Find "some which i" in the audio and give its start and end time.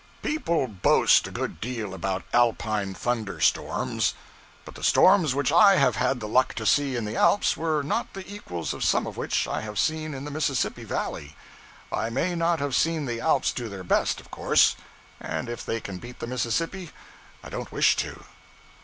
8.83-9.61